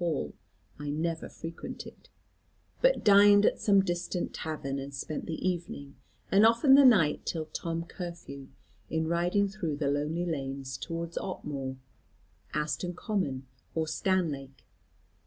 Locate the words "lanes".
10.24-10.78